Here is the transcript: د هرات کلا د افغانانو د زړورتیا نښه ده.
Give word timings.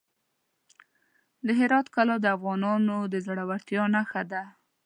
د 1.45 1.47
هرات 1.59 1.87
کلا 1.95 2.15
د 2.21 2.25
افغانانو 2.37 2.97
د 3.13 3.15
زړورتیا 3.25 3.83
نښه 3.95 4.21
ده. 4.31 4.43